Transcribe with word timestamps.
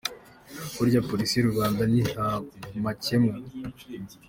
Burya 0.75 1.01
Polisi 1.09 1.33
y’u 1.35 1.51
Rwanda 1.53 1.81
ni 1.91 2.01
ntamakemwa. 2.09 3.35